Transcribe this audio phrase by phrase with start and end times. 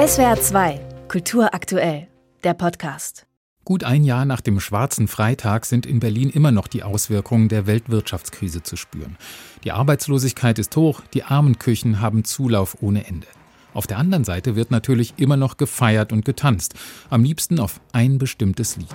[0.00, 2.08] SWR 2, Kultur aktuell,
[2.42, 3.26] der Podcast.
[3.66, 7.66] Gut ein Jahr nach dem Schwarzen Freitag sind in Berlin immer noch die Auswirkungen der
[7.66, 9.18] Weltwirtschaftskrise zu spüren.
[9.62, 13.26] Die Arbeitslosigkeit ist hoch, die armen Küchen haben Zulauf ohne Ende.
[13.74, 16.76] Auf der anderen Seite wird natürlich immer noch gefeiert und getanzt,
[17.10, 18.88] am liebsten auf ein bestimmtes Lied.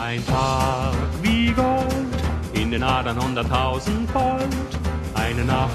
[0.00, 1.90] Ein Tag wie Gold,
[2.52, 4.46] in den Adern hunderttausend Volt,
[5.14, 5.74] eine Nacht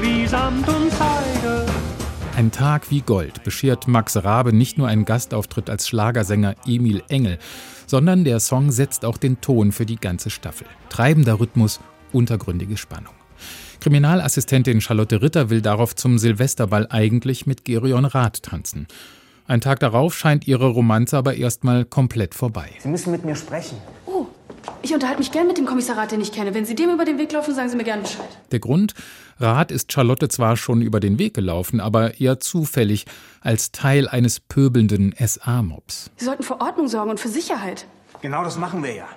[0.00, 1.66] wie Samt und Seide.
[2.36, 7.38] Ein Tag wie Gold beschert Max Rabe nicht nur einen Gastauftritt als Schlagersänger Emil Engel,
[7.86, 10.66] sondern der Song setzt auch den Ton für die ganze Staffel.
[10.88, 11.78] Treibender Rhythmus,
[12.12, 13.14] untergründige Spannung.
[13.78, 18.88] Kriminalassistentin Charlotte Ritter will darauf zum Silvesterball eigentlich mit Gerion Rath tanzen.
[19.46, 22.70] Ein Tag darauf scheint ihre Romanze aber erstmal komplett vorbei.
[22.80, 23.76] Sie müssen mit mir sprechen.
[24.84, 26.52] Ich unterhalte mich gern mit dem Kommissarat, den ich kenne.
[26.52, 28.28] Wenn Sie dem über den Weg laufen, sagen Sie mir gern Bescheid.
[28.52, 28.92] Der Grund?
[29.40, 33.06] Rath ist Charlotte zwar schon über den Weg gelaufen, aber eher zufällig
[33.40, 36.10] als Teil eines pöbelnden SA-Mobs.
[36.16, 37.86] Sie sollten für Ordnung sorgen und für Sicherheit.
[38.20, 39.08] Genau das machen wir ja.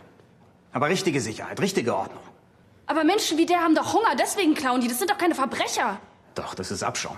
[0.71, 2.23] Aber richtige Sicherheit, richtige Ordnung.
[2.85, 4.87] Aber Menschen wie der haben doch Hunger, deswegen klauen die.
[4.87, 5.99] Das sind doch keine Verbrecher.
[6.33, 7.17] Doch, das ist Abschaum.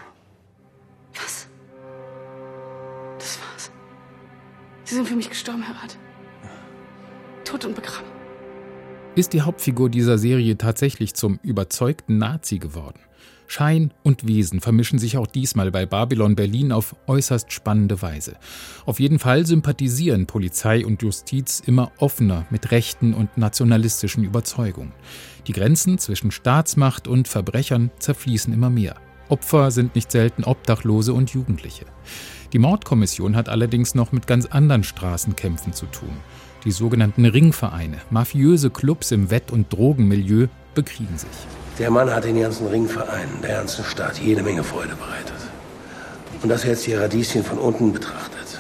[1.14, 1.46] Was?
[3.20, 3.70] Das war's.
[4.86, 5.98] Sie sind für mich gestorben, Herr Rat.
[7.46, 8.19] Tot und begraben.
[9.20, 13.02] Ist die Hauptfigur dieser Serie tatsächlich zum überzeugten Nazi geworden?
[13.48, 18.38] Schein und Wesen vermischen sich auch diesmal bei Babylon Berlin auf äußerst spannende Weise.
[18.86, 24.94] Auf jeden Fall sympathisieren Polizei und Justiz immer offener mit rechten und nationalistischen Überzeugungen.
[25.48, 28.96] Die Grenzen zwischen Staatsmacht und Verbrechern zerfließen immer mehr.
[29.30, 31.86] Opfer sind nicht selten Obdachlose und Jugendliche.
[32.52, 36.18] Die Mordkommission hat allerdings noch mit ganz anderen Straßenkämpfen zu tun.
[36.66, 41.30] Die sogenannten Ringvereine, mafiöse Clubs im Wett- und Drogenmilieu, bekriegen sich.
[41.78, 45.34] Der Mann hat den ganzen Ringvereinen, der ganzen Stadt jede Menge Freude bereitet.
[46.42, 48.60] Und das jetzt die Radieschen von unten betrachtet,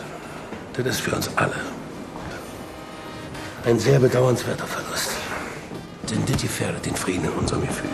[0.74, 1.56] das ist für uns alle
[3.66, 5.12] ein sehr bedauernswerter Verlust.
[6.10, 7.90] Denn das gefährdet den Frieden in unserem Gefüge.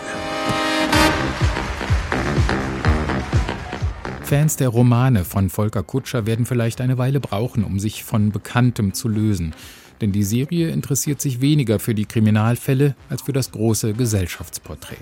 [4.25, 8.95] Fans der Romane von Volker Kutscher werden vielleicht eine Weile brauchen, um sich von Bekanntem
[8.95, 9.53] zu lösen.
[10.01, 14.97] Denn die Serie interessiert sich weniger für die Kriminalfälle als für das große Gesellschaftsporträt.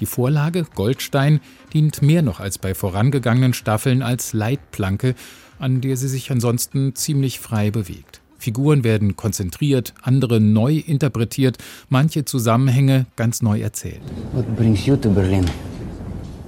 [0.00, 1.40] Die Vorlage Goldstein
[1.74, 5.14] dient mehr noch als bei vorangegangenen Staffeln als Leitplanke,
[5.58, 8.22] an der sie sich ansonsten ziemlich frei bewegt.
[8.38, 11.58] Figuren werden konzentriert, andere neu interpretiert,
[11.90, 14.00] manche Zusammenhänge ganz neu erzählt.
[14.32, 15.44] What brings you to Berlin?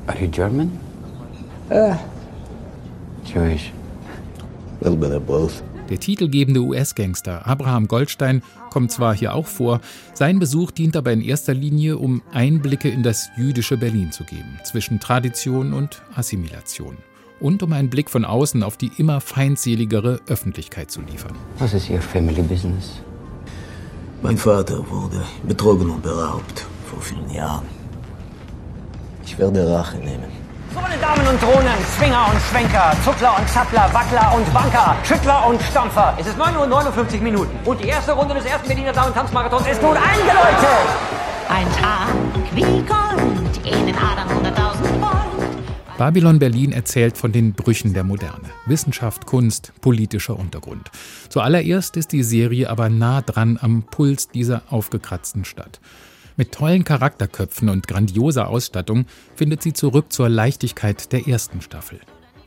[0.07, 0.86] Are you German?
[1.71, 1.97] Uh,
[3.25, 3.73] Jewish.
[4.81, 5.63] a little bit of both.
[5.89, 9.81] Der titelgebende US-Gangster Abraham Goldstein kommt zwar hier auch vor,
[10.15, 14.59] sein Besuch dient aber in erster Linie, um Einblicke in das jüdische Berlin zu geben,
[14.65, 16.97] zwischen Tradition und Assimilation.
[17.39, 21.37] Und um einen Blick von außen auf die immer feindseligere Öffentlichkeit zu liefern.
[21.59, 23.01] Was ist Your family business?
[24.23, 27.67] Mein Vater wurde betrogen und beraubt vor vielen Jahren.
[29.25, 30.46] Ich werde Rache nehmen.
[30.75, 35.47] So, meine Damen und Drohnen, Swinger und Schwenker, Zuckler und Zappler, Wackler und Wanker, Schüttler
[35.47, 36.17] und Stampfer.
[36.19, 39.15] Es ist 9 Uhr 59 Minuten und die erste Runde des ersten Berliner Damen- und
[39.15, 40.87] Tanzmarathons ist nun eingeläutet.
[41.49, 42.09] Ein Tag
[42.55, 45.99] wie Gold, in den Adern hunderttausend Volt.
[45.99, 48.51] Babylon Berlin erzählt von den Brüchen der Moderne.
[48.67, 50.91] Wissenschaft, Kunst, politischer Untergrund.
[51.31, 55.81] Zuallererst ist die Serie aber nah dran am Puls dieser aufgekratzten Stadt.
[56.39, 61.99] Mit tollen Charakterköpfen und grandioser Ausstattung findet sie zurück zur Leichtigkeit der ersten Staffel.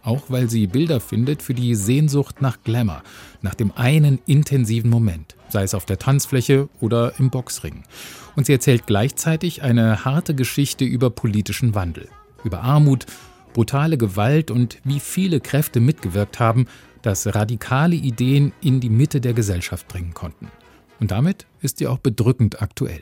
[0.04, 3.02] Auch weil sie Bilder findet für die Sehnsucht nach Glamour,
[3.42, 7.84] nach dem einen intensiven Moment, sei es auf der Tanzfläche oder im Boxring.
[8.36, 12.10] Und sie erzählt gleichzeitig eine harte Geschichte über politischen Wandel,
[12.44, 13.08] über Armut,
[13.54, 16.68] brutale Gewalt und wie viele Kräfte mitgewirkt haben,
[17.02, 20.48] dass radikale Ideen in die Mitte der Gesellschaft dringen konnten.
[21.00, 23.02] Und damit ist sie auch bedrückend aktuell.